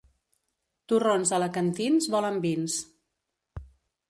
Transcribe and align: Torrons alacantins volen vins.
Torrons 0.93 1.33
alacantins 1.39 2.09
volen 2.15 2.41
vins. 2.47 2.79